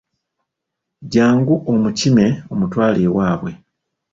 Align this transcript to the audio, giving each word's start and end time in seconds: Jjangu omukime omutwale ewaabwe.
Jjangu 1.03 1.55
omukime 1.71 2.25
omutwale 2.53 2.99
ewaabwe. 3.07 3.51